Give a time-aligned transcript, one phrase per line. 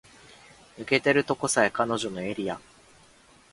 [0.79, 2.59] 抜けてるとこさえ彼女のエリア